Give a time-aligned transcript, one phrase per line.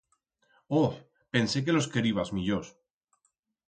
[0.81, 0.89] Oh,
[1.37, 2.77] pensé que los queribas millors.